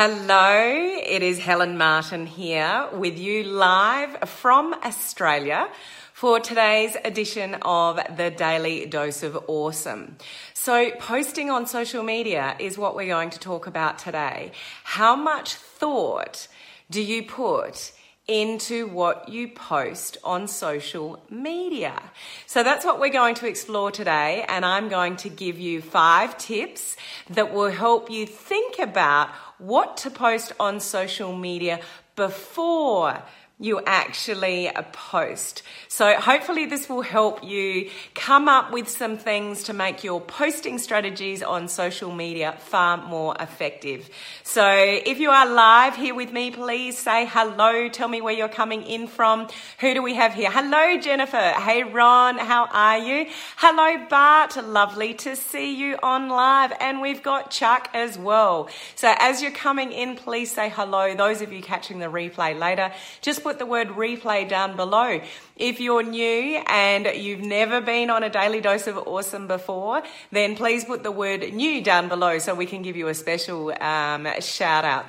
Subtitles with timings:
[0.00, 5.68] Hello, it is Helen Martin here with you live from Australia
[6.12, 10.16] for today's edition of the Daily Dose of Awesome.
[10.54, 14.52] So, posting on social media is what we're going to talk about today.
[14.84, 16.46] How much thought
[16.88, 17.90] do you put
[18.28, 22.00] into what you post on social media.
[22.46, 26.36] So that's what we're going to explore today, and I'm going to give you five
[26.36, 26.94] tips
[27.30, 31.80] that will help you think about what to post on social media
[32.16, 33.22] before
[33.60, 35.64] you actually post.
[35.88, 40.78] So hopefully this will help you come up with some things to make your posting
[40.78, 44.08] strategies on social media far more effective.
[44.44, 47.88] So if you are live here with me, please say hello.
[47.88, 49.48] Tell me where you're coming in from.
[49.80, 50.50] Who do we have here?
[50.52, 51.36] Hello, Jennifer.
[51.36, 52.38] Hey, Ron.
[52.38, 53.26] How are you?
[53.56, 54.56] Hello, Bart.
[54.64, 56.72] Lovely to see you on live.
[56.80, 58.68] And we've got Chuck as well.
[58.94, 61.16] So as you're coming in, please say hello.
[61.16, 65.22] Those of you catching the replay later, just put the word replay down below.
[65.56, 70.54] If you're new and you've never been on a daily dose of awesome before, then
[70.54, 74.28] please put the word new down below so we can give you a special um,
[74.40, 75.06] shout out.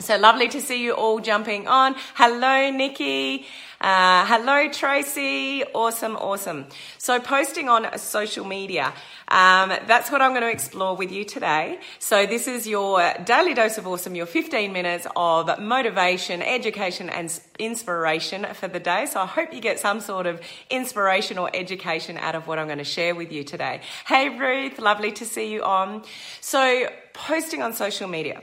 [0.00, 1.96] So lovely to see you all jumping on.
[2.14, 3.44] Hello, Nikki.
[3.80, 5.64] Uh, hello, Tracy.
[5.74, 6.66] Awesome, awesome.
[6.98, 8.92] So, posting on social media.
[9.26, 11.80] Um, that's what I'm going to explore with you today.
[11.98, 17.36] So, this is your daily dose of awesome, your 15 minutes of motivation, education, and
[17.58, 19.06] inspiration for the day.
[19.06, 22.66] So, I hope you get some sort of inspiration or education out of what I'm
[22.66, 23.80] going to share with you today.
[24.06, 24.78] Hey, Ruth.
[24.78, 26.04] Lovely to see you on.
[26.40, 28.42] So, posting on social media.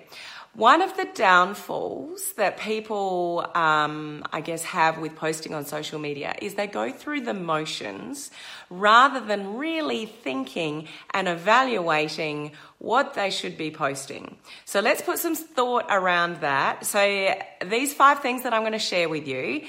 [0.56, 6.34] One of the downfalls that people, um, I guess, have with posting on social media
[6.42, 8.32] is they go through the motions
[8.70, 14.38] rather than really thinking and evaluating what they should be posting.
[14.64, 16.86] So let's put some thought around that.
[16.86, 19.64] So, these five things that I'm going to share with you,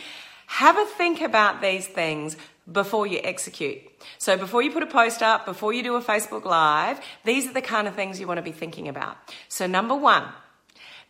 [0.47, 2.37] have a think about these things
[2.71, 3.81] before you execute.
[4.19, 7.53] So before you put a post up, before you do a Facebook Live, these are
[7.53, 9.17] the kind of things you want to be thinking about.
[9.49, 10.25] So, number one,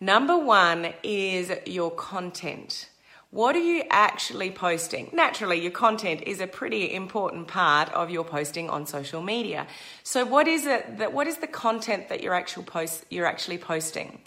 [0.01, 2.91] Number one is your content.
[3.31, 5.11] What are you actually posting?
[5.13, 9.67] Naturally, your content is a pretty important part of your posting on social media.
[10.03, 13.59] So what is it that what is the content that you're actual post you're actually
[13.59, 14.21] posting?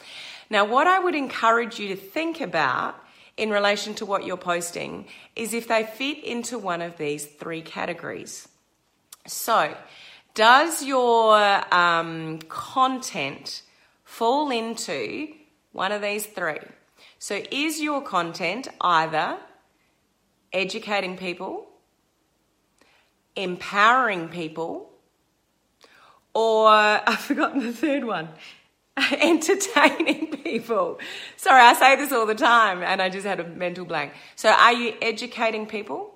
[0.50, 2.96] Now, what I would encourage you to think about
[3.38, 7.62] in relation to what you're posting is if they fit into one of these three
[7.62, 8.48] categories.
[9.28, 9.76] So,
[10.34, 11.38] does your
[11.74, 13.62] um, content
[14.04, 15.34] fall into
[15.80, 16.60] one of these three.
[17.20, 19.38] So, is your content either
[20.52, 21.70] educating people,
[23.38, 24.90] empowering people,
[26.34, 26.68] or
[27.10, 28.28] I've forgotten the third one,
[29.14, 31.00] entertaining people?
[31.38, 34.12] Sorry, I say this all the time and I just had a mental blank.
[34.36, 36.14] So, are you educating people,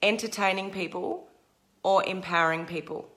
[0.00, 1.26] entertaining people,
[1.82, 3.08] or empowering people?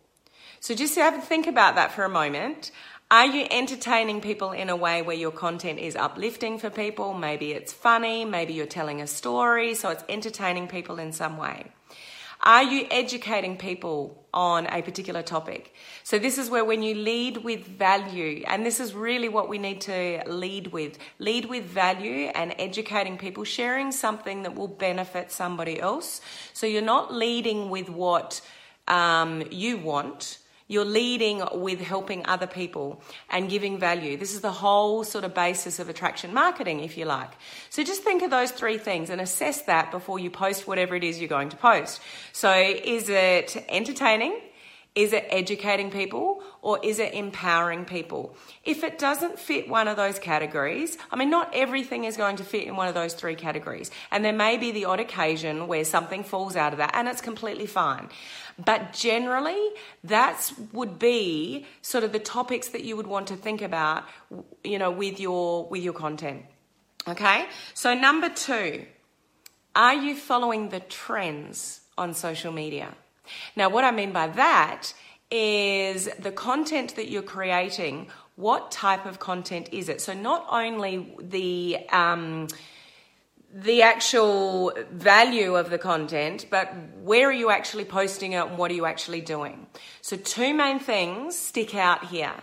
[0.62, 2.72] So, just have a think about that for a moment.
[3.12, 7.16] Are you entertaining people in a way where your content is uplifting for people?
[7.16, 11.72] Maybe it's funny, maybe you're telling a story, so it's entertaining people in some way.
[12.44, 15.74] Are you educating people on a particular topic?
[16.04, 19.58] So, this is where when you lead with value, and this is really what we
[19.58, 25.32] need to lead with lead with value and educating people, sharing something that will benefit
[25.32, 26.22] somebody else.
[26.54, 28.40] So, you're not leading with what
[28.88, 30.38] um, you want
[30.70, 34.16] you're leading with helping other people and giving value.
[34.16, 37.32] This is the whole sort of basis of attraction marketing, if you like.
[37.72, 41.04] So just think of those three things and assess that before you post whatever it
[41.04, 42.00] is you're going to post.
[42.34, 44.40] So is it entertaining?
[44.96, 48.36] Is it educating people or is it empowering people?
[48.64, 52.44] If it doesn't fit one of those categories, I mean, not everything is going to
[52.44, 53.92] fit in one of those three categories.
[54.12, 57.22] And there may be the odd occasion where something falls out of that and it's
[57.22, 58.10] completely fine.
[58.58, 59.70] But generally,
[60.04, 64.04] that would be sort of the topics that you would want to think about,
[64.64, 66.46] you know, with your with your content.
[67.08, 67.46] Okay?
[67.74, 68.86] So number 2,
[69.76, 72.96] are you following the trends on social media?
[73.56, 74.94] Now, what I mean by that
[75.32, 80.02] is the content that you're creating, what type of content is it?
[80.02, 82.48] So not only the um,
[83.54, 86.72] the actual value of the content, but
[87.02, 89.66] where are you actually posting it and what are you actually doing?
[90.02, 92.34] So, two main things stick out here.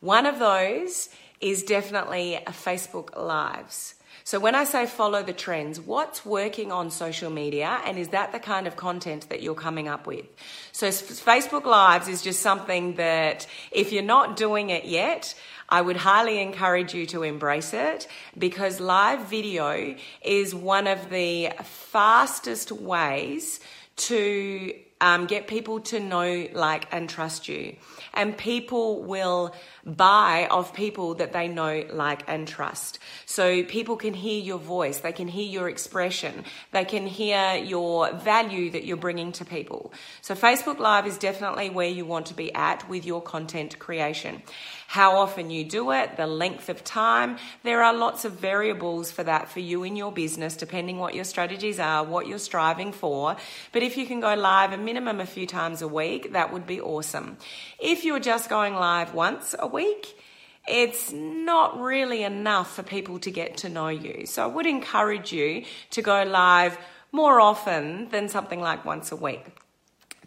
[0.00, 1.10] One of those
[1.40, 3.94] is definitely Facebook Lives.
[4.28, 8.30] So when I say follow the trends, what's working on social media and is that
[8.30, 10.26] the kind of content that you're coming up with?
[10.70, 15.34] So Facebook Lives is just something that if you're not doing it yet,
[15.70, 21.48] I would highly encourage you to embrace it because live video is one of the
[21.64, 23.60] fastest ways
[23.96, 27.76] to um, get people to know, like, and trust you.
[28.18, 29.54] And people will
[29.86, 32.98] buy of people that they know, like, and trust.
[33.24, 38.12] So people can hear your voice, they can hear your expression, they can hear your
[38.12, 39.92] value that you're bringing to people.
[40.20, 44.42] So Facebook Live is definitely where you want to be at with your content creation
[44.88, 47.36] how often you do it, the length of time.
[47.62, 51.24] There are lots of variables for that for you in your business, depending what your
[51.24, 53.36] strategies are, what you're striving for.
[53.72, 56.66] But if you can go live a minimum a few times a week, that would
[56.66, 57.36] be awesome.
[57.78, 60.18] If you're just going live once a week,
[60.66, 64.24] it's not really enough for people to get to know you.
[64.24, 66.78] So I would encourage you to go live
[67.12, 69.44] more often than something like once a week.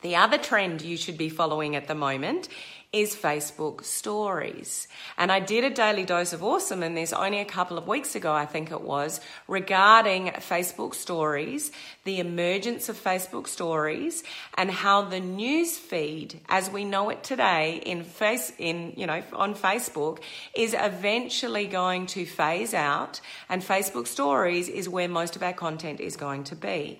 [0.02, 2.48] The other trend you should be following at the moment
[2.94, 4.90] is Facebook stories.
[5.18, 8.16] And I did a daily dose of awesome in this only a couple of weeks
[8.16, 11.72] ago, I think it was, regarding Facebook stories,
[12.04, 14.24] the emergence of Facebook stories,
[14.58, 19.24] and how the news feed, as we know it today in face in you know
[19.32, 20.20] on Facebook,
[20.54, 26.02] is eventually going to phase out, and Facebook stories is where most of our content
[26.02, 27.00] is going to be.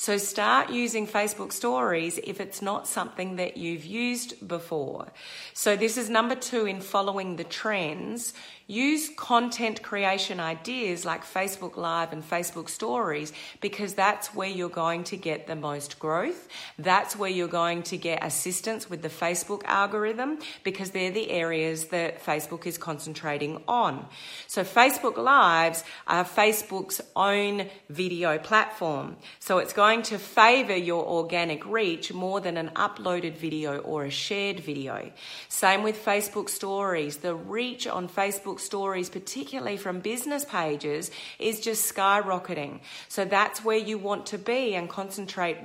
[0.00, 5.08] So start using Facebook stories if it's not something that you've used before.
[5.52, 8.32] So this is number two in following the trends.
[8.66, 15.02] Use content creation ideas like Facebook Live and Facebook Stories because that's where you're going
[15.04, 16.48] to get the most growth.
[16.78, 21.86] That's where you're going to get assistance with the Facebook algorithm because they're the areas
[21.86, 24.06] that Facebook is concentrating on.
[24.46, 29.16] So Facebook Lives are Facebook's own video platform.
[29.40, 34.10] So it's going to favor your organic reach more than an uploaded video or a
[34.10, 35.10] shared video.
[35.48, 37.18] Same with Facebook Stories.
[37.18, 42.80] The reach on Facebook stories, particularly from business pages, is just skyrocketing.
[43.08, 45.58] So that's where you want to be and concentrate,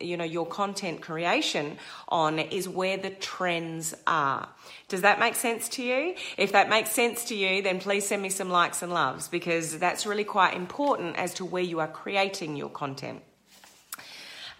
[0.00, 1.78] you know, your content creation
[2.08, 4.48] on is where the trends are.
[4.88, 6.16] Does that make sense to you?
[6.36, 9.78] If that makes sense to you, then please send me some likes and loves because
[9.78, 13.22] that's really quite important as to where you are creating your content.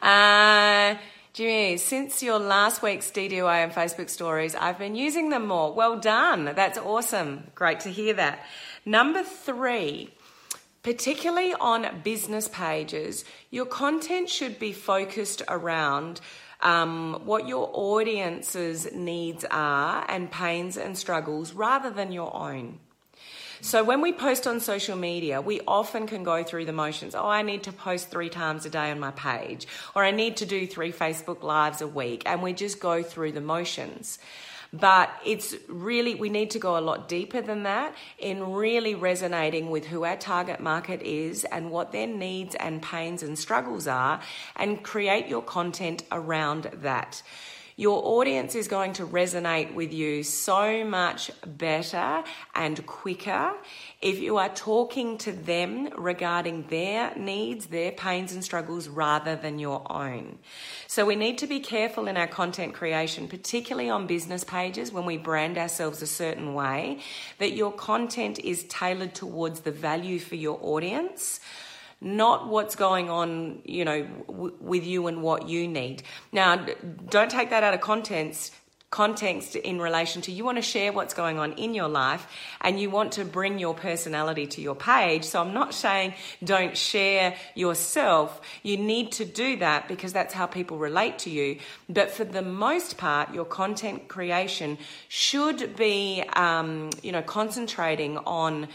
[0.01, 0.97] Uh,
[1.33, 5.73] Jimmy, since your last week's DDOA and Facebook stories, I've been using them more.
[5.73, 6.47] Well done.
[6.57, 7.51] That's awesome.
[7.55, 8.45] Great to hear that.
[8.85, 10.11] Number three,
[10.83, 16.21] particularly on business pages, your content should be focused around
[16.61, 22.81] um, what your audience's needs are and pains and struggles rather than your own.
[23.61, 27.15] So when we post on social media, we often can go through the motions.
[27.15, 30.37] Oh, I need to post three times a day on my page, or I need
[30.39, 34.19] to do three Facebook Lives a week, and we just go through the motions.
[34.73, 39.71] But it's really, we need to go a lot deeper than that in really resonating
[39.71, 44.21] with who our target market is and what their needs and pains and struggles are,
[44.57, 47.23] and create your content around that
[47.79, 52.25] your audience is going to resonate with you so much better
[52.57, 53.53] and quicker
[54.03, 59.61] if you are talking to them regarding their needs, their pains and struggles rather than
[59.61, 60.41] your own.
[60.89, 65.07] So we need to be careful in our content creation, particularly on business pages when
[65.07, 66.99] we brand ourselves a certain way,
[67.39, 71.39] that your content is tailored towards the value for your audience
[72.01, 76.03] not what's going on, you know, w- with you and what you need.
[76.33, 76.65] Now,
[77.09, 78.55] don't take that out of context
[78.91, 82.27] context in relation to you want to share what's going on in your life
[82.63, 85.25] and you want to bring your personality to your page.
[85.25, 88.41] So I'm not saying don't share yourself.
[88.63, 91.59] You need to do that because that's how people relate to you.
[91.89, 94.79] But for the most part, your content creation
[95.09, 98.69] should be, um, you know, concentrating on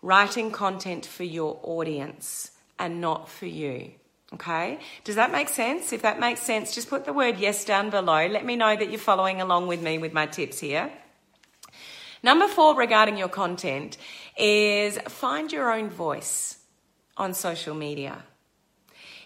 [0.00, 3.92] writing content for your audience and not for you.
[4.34, 4.78] Okay?
[5.04, 5.92] Does that make sense?
[5.92, 8.26] If that makes sense, just put the word yes down below.
[8.26, 10.92] Let me know that you're following along with me with my tips here.
[12.22, 13.98] Number four regarding your content
[14.36, 16.58] is find your own voice
[17.16, 18.24] on social media.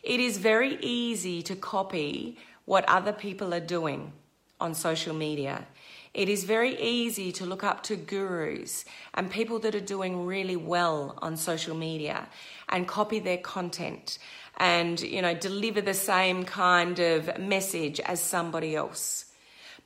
[0.03, 4.13] It is very easy to copy what other people are doing
[4.61, 5.67] on social media.
[6.13, 10.57] It is very easy to look up to gurus and people that are doing really
[10.57, 12.27] well on social media
[12.69, 14.19] and copy their content
[14.57, 19.27] and, you know, deliver the same kind of message as somebody else.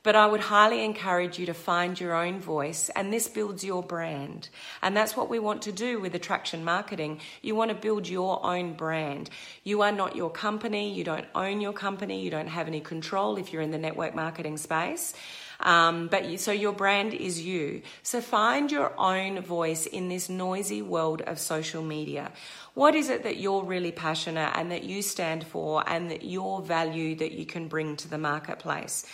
[0.01, 3.81] But I would highly encourage you to find your own voice, and this builds your
[3.81, 4.49] brand.
[4.83, 7.21] And that's what we want to do with attraction marketing.
[7.41, 9.31] You want to build your own brand.
[9.63, 13.37] You are not your company, you don't own your company, you don't have any control
[13.37, 15.15] if you're in the network marketing space.
[15.59, 17.81] Um, but you, so your brand is you.
[18.03, 22.31] So find your own voice in this noisy world of social media.
[22.73, 26.61] What is it that you're really passionate and that you stand for and that your
[26.61, 29.05] value that you can bring to the marketplace?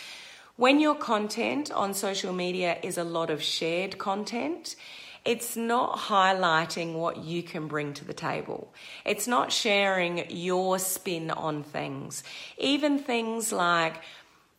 [0.56, 4.76] When your content on social media is a lot of shared content,
[5.24, 8.74] it's not highlighting what you can bring to the table.
[9.04, 12.24] It's not sharing your spin on things.
[12.58, 14.02] Even things like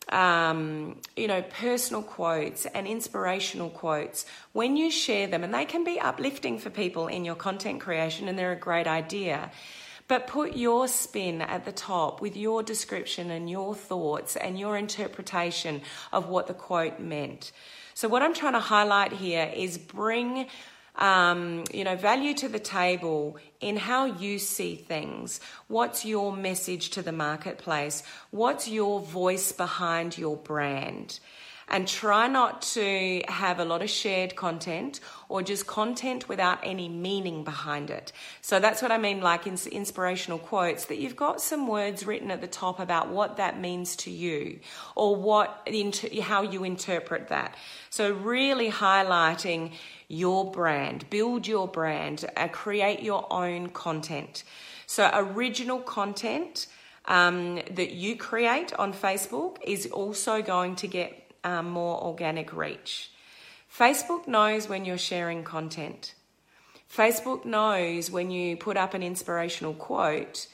[0.09, 5.83] um, you know, personal quotes and inspirational quotes, when you share them, and they can
[5.83, 9.51] be uplifting for people in your content creation, and they're a great idea.
[10.07, 14.77] But put your spin at the top with your description and your thoughts and your
[14.77, 15.81] interpretation
[16.11, 17.51] of what the quote meant.
[17.93, 20.47] So, what I'm trying to highlight here is bring
[20.95, 25.39] um, you know, value to the table in how you see things.
[25.67, 28.03] What's your message to the marketplace?
[28.31, 31.19] What's your voice behind your brand?
[31.67, 36.89] And try not to have a lot of shared content or just content without any
[36.89, 38.11] meaning behind it.
[38.41, 42.31] So that's what I mean, like in inspirational quotes, that you've got some words written
[42.31, 44.59] at the top about what that means to you
[44.95, 45.67] or what
[46.21, 47.55] how you interpret that.
[47.89, 49.71] So really highlighting
[50.07, 54.43] your brand, build your brand, uh, create your own content.
[54.85, 56.67] So original content.
[57.05, 63.11] Um, that you create on Facebook is also going to get um, more organic reach.
[63.75, 66.13] Facebook knows when you're sharing content.
[66.95, 70.47] Facebook knows when you put up an inspirational quote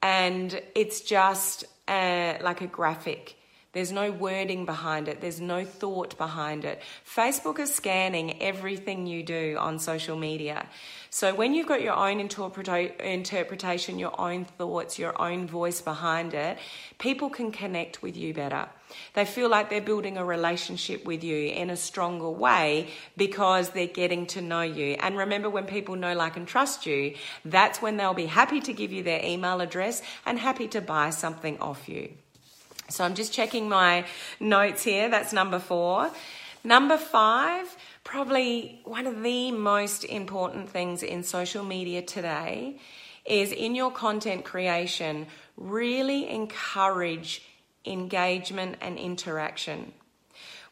[0.00, 3.36] and it's just uh, like a graphic.
[3.72, 5.22] There's no wording behind it.
[5.22, 6.82] There's no thought behind it.
[7.06, 10.66] Facebook is scanning everything you do on social media.
[11.08, 16.58] So when you've got your own interpretation, your own thoughts, your own voice behind it,
[16.98, 18.68] people can connect with you better.
[19.14, 23.86] They feel like they're building a relationship with you in a stronger way because they're
[23.86, 24.96] getting to know you.
[25.00, 27.14] And remember, when people know, like, and trust you,
[27.46, 31.08] that's when they'll be happy to give you their email address and happy to buy
[31.08, 32.10] something off you.
[32.88, 34.04] So I'm just checking my
[34.38, 35.08] notes here.
[35.08, 36.10] That's number four.
[36.64, 42.78] Number five, probably one of the most important things in social media today
[43.24, 47.42] is in your content creation, really encourage
[47.84, 49.92] engagement and interaction.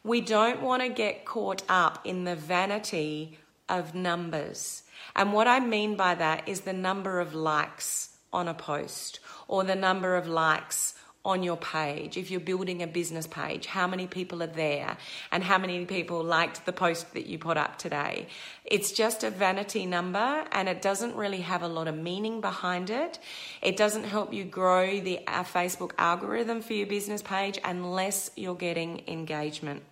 [0.03, 3.37] We don't want to get caught up in the vanity
[3.69, 4.83] of numbers.
[5.15, 9.63] And what I mean by that is the number of likes on a post or
[9.63, 14.07] the number of likes on your page, if you're building a business page, how many
[14.07, 14.97] people are there
[15.31, 18.27] and how many people liked the post that you put up today.
[18.65, 22.89] It's just a vanity number and it doesn't really have a lot of meaning behind
[22.89, 23.19] it.
[23.61, 28.55] It doesn't help you grow the uh, Facebook algorithm for your business page unless you're
[28.55, 29.83] getting engagement.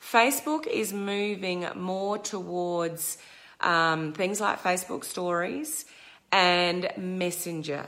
[0.00, 3.18] Facebook is moving more towards
[3.60, 5.84] um, things like Facebook stories
[6.32, 7.86] and Messenger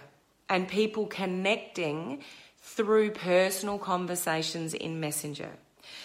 [0.49, 2.23] and people connecting
[2.79, 5.51] through personal conversations in Messenger.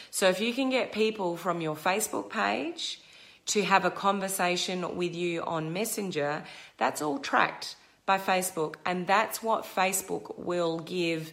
[0.09, 2.99] So if you can get people from your Facebook page
[3.45, 6.43] to have a conversation with you on Messenger,
[6.79, 7.75] that's all tracked
[8.07, 8.77] by Facebook.
[8.87, 11.31] And that's what Facebook will give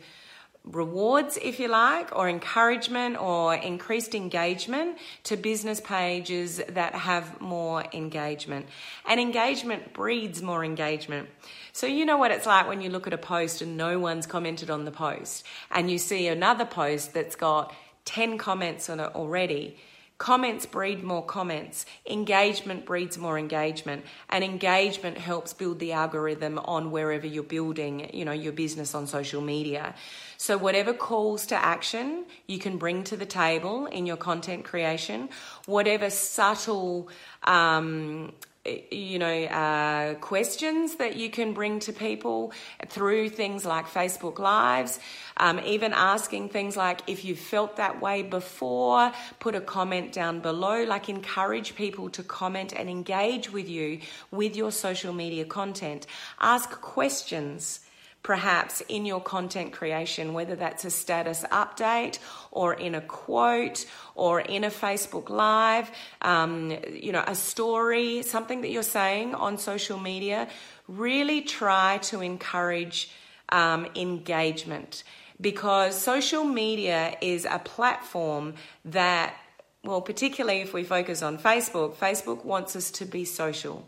[0.64, 7.84] rewards, if you like, or encouragement or increased engagement to business pages that have more
[7.92, 8.66] engagement.
[9.06, 11.28] And engagement breeds more engagement.
[11.72, 14.26] So, you know what it's like when you look at a post and no one's
[14.26, 17.74] commented on the post, and you see another post that's got
[18.04, 19.76] 10 comments on it already.
[20.20, 21.86] Comments breed more comments.
[22.04, 24.04] Engagement breeds more engagement.
[24.28, 29.06] And engagement helps build the algorithm on wherever you're building, you know, your business on
[29.06, 29.94] social media.
[30.36, 35.30] So whatever calls to action you can bring to the table in your content creation,
[35.64, 37.08] whatever subtle
[37.44, 38.32] um,
[38.64, 42.52] you know, uh, questions that you can bring to people
[42.88, 45.00] through things like Facebook Lives,
[45.38, 50.40] um, even asking things like if you felt that way before, put a comment down
[50.40, 54.00] below, like encourage people to comment and engage with you
[54.30, 56.06] with your social media content.
[56.38, 57.80] Ask questions
[58.22, 62.18] perhaps in your content creation, whether that's a status update
[62.50, 68.60] or in a quote or in a Facebook Live, um, you know, a story, something
[68.60, 70.48] that you're saying on social media,
[70.86, 73.10] really try to encourage
[73.48, 75.02] um, engagement
[75.40, 79.34] because social media is a platform that,
[79.82, 83.86] well, particularly if we focus on Facebook, Facebook wants us to be social.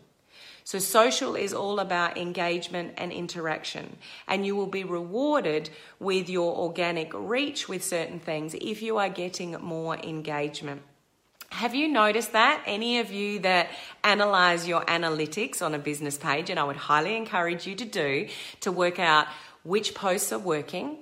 [0.65, 6.55] So, social is all about engagement and interaction, and you will be rewarded with your
[6.55, 10.81] organic reach with certain things if you are getting more engagement.
[11.49, 12.63] Have you noticed that?
[12.65, 13.69] Any of you that
[14.03, 18.27] analyze your analytics on a business page, and I would highly encourage you to do,
[18.61, 19.27] to work out
[19.63, 20.97] which posts are working,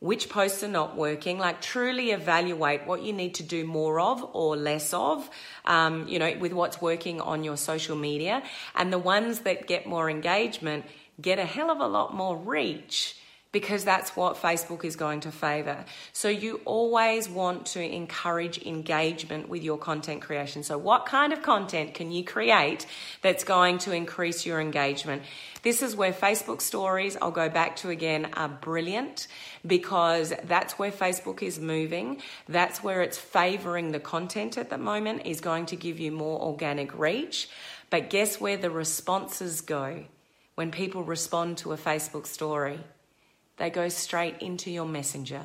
[0.00, 4.28] which posts are not working, like truly evaluate what you need to do more of
[4.34, 5.30] or less of,
[5.64, 8.42] um, you know, with what's working on your social media.
[8.74, 10.84] And the ones that get more engagement
[11.20, 13.16] get a hell of a lot more reach
[13.54, 15.84] because that's what Facebook is going to favor.
[16.12, 20.64] So you always want to encourage engagement with your content creation.
[20.64, 22.84] So what kind of content can you create
[23.22, 25.22] that's going to increase your engagement?
[25.62, 29.28] This is where Facebook stories, I'll go back to again, are brilliant
[29.64, 32.20] because that's where Facebook is moving.
[32.48, 36.40] That's where it's favoring the content at the moment is going to give you more
[36.42, 37.48] organic reach.
[37.88, 40.06] But guess where the responses go
[40.56, 42.80] when people respond to a Facebook story?
[43.56, 45.42] They go straight into your messenger.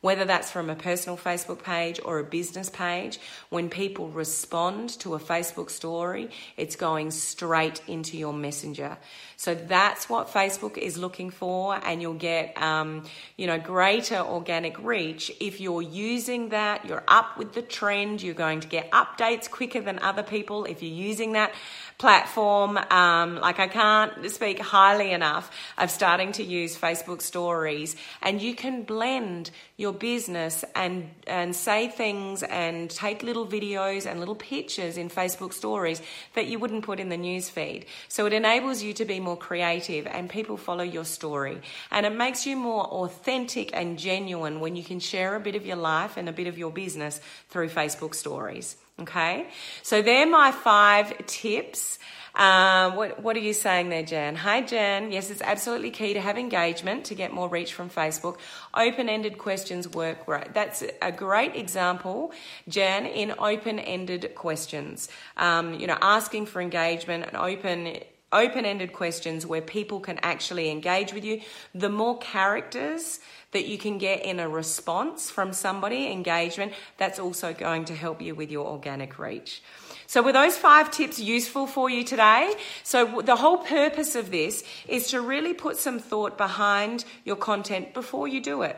[0.00, 5.14] Whether that's from a personal Facebook page or a business page, when people respond to
[5.14, 8.98] a Facebook story, it's going straight into your messenger.
[9.36, 13.04] So that's what Facebook is looking for, and you'll get, um,
[13.36, 16.84] you know, greater organic reach if you're using that.
[16.84, 18.22] You're up with the trend.
[18.22, 21.52] You're going to get updates quicker than other people if you're using that
[21.98, 22.76] platform.
[22.90, 28.54] Um, like I can't speak highly enough of starting to use Facebook stories and you
[28.54, 34.96] can blend your business and, and say things and take little videos and little pictures
[34.96, 36.00] in Facebook stories
[36.34, 37.86] that you wouldn't put in the news feed.
[38.06, 41.60] So it enables you to be more creative and people follow your story.
[41.90, 45.66] And it makes you more authentic and genuine when you can share a bit of
[45.66, 48.76] your life and a bit of your business through Facebook stories.
[49.00, 49.48] Okay,
[49.82, 51.98] so they're my five tips.
[52.36, 54.34] Um, what, what are you saying there, Jan?
[54.34, 55.12] Hi, Jan.
[55.12, 58.38] Yes, it's absolutely key to have engagement to get more reach from Facebook.
[58.74, 60.52] Open ended questions work great.
[60.52, 62.32] That's a great example,
[62.68, 65.08] Jan, in open ended questions.
[65.36, 67.98] Um, you know, asking for engagement and open
[68.32, 71.40] open ended questions where people can actually engage with you.
[71.72, 73.20] The more characters
[73.52, 78.20] that you can get in a response from somebody, engagement, that's also going to help
[78.20, 79.62] you with your organic reach.
[80.06, 82.54] So, were those five tips useful for you today?
[82.82, 87.94] So, the whole purpose of this is to really put some thought behind your content
[87.94, 88.76] before you do it.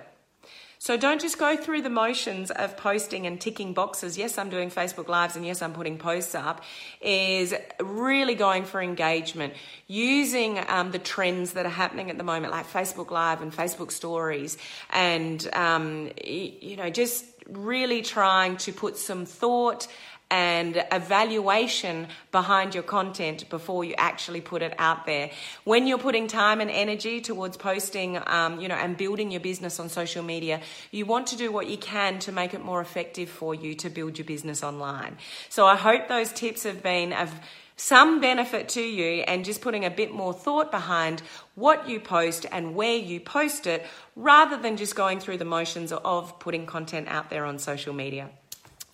[0.78, 4.18] So don't just go through the motions of posting and ticking boxes.
[4.18, 6.62] Yes, I'm doing Facebook Lives and yes, I'm putting posts up.
[7.00, 9.54] Is really going for engagement,
[9.88, 13.90] using um, the trends that are happening at the moment, like Facebook Live and Facebook
[13.90, 14.58] Stories,
[14.90, 19.88] and um, you know, just really trying to put some thought
[20.30, 25.30] and evaluation behind your content before you actually put it out there.
[25.64, 29.78] When you're putting time and energy towards posting, um, you know, and building your business
[29.78, 30.60] on social media,
[30.90, 33.88] you want to do what you can to make it more effective for you to
[33.88, 35.16] build your business online.
[35.48, 37.32] So I hope those tips have been of
[37.76, 41.22] some benefit to you and just putting a bit more thought behind
[41.54, 43.86] what you post and where you post it
[44.16, 48.30] rather than just going through the motions of putting content out there on social media.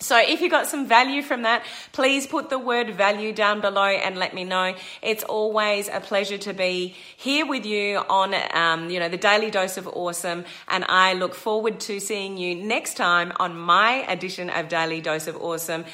[0.03, 3.85] So if you got some value from that, please put the word value down below
[3.85, 4.75] and let me know.
[5.01, 9.49] It's always a pleasure to be here with you on, um, you know, the daily
[9.49, 10.45] dose of awesome.
[10.67, 15.27] And I look forward to seeing you next time on my edition of Daily Dose
[15.27, 15.85] of Awesome.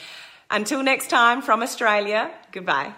[0.50, 2.94] Until next time from Australia, goodbye.